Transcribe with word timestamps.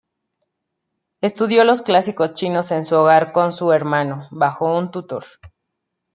Estudió 1.21 1.63
los 1.63 1.83
clásicos 1.83 2.33
chinos 2.33 2.71
en 2.71 2.85
su 2.85 2.95
hogar 2.95 3.31
con 3.31 3.53
su 3.53 3.71
hermano, 3.71 4.27
bajo 4.31 4.75
un 4.75 4.89
tutor. 4.89 5.23